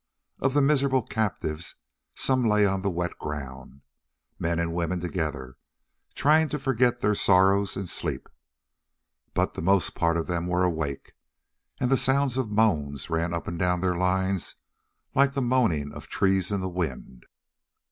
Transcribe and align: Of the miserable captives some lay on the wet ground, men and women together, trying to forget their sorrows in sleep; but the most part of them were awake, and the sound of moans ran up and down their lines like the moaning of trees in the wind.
Of 0.39 0.55
the 0.55 0.63
miserable 0.63 1.03
captives 1.03 1.75
some 2.15 2.43
lay 2.43 2.65
on 2.65 2.81
the 2.81 2.89
wet 2.89 3.19
ground, 3.19 3.81
men 4.39 4.57
and 4.57 4.73
women 4.73 4.99
together, 4.99 5.57
trying 6.15 6.49
to 6.49 6.57
forget 6.57 7.01
their 7.01 7.13
sorrows 7.13 7.77
in 7.77 7.85
sleep; 7.85 8.27
but 9.35 9.53
the 9.53 9.61
most 9.61 9.93
part 9.93 10.17
of 10.17 10.25
them 10.25 10.47
were 10.47 10.63
awake, 10.63 11.11
and 11.79 11.91
the 11.91 11.97
sound 11.97 12.35
of 12.35 12.49
moans 12.49 13.11
ran 13.11 13.31
up 13.31 13.47
and 13.47 13.59
down 13.59 13.81
their 13.81 13.95
lines 13.95 14.55
like 15.13 15.33
the 15.33 15.39
moaning 15.43 15.93
of 15.93 16.07
trees 16.07 16.51
in 16.51 16.61
the 16.61 16.67
wind. 16.67 17.25